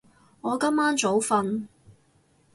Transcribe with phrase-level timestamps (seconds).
[0.41, 1.67] 我今晚早瞓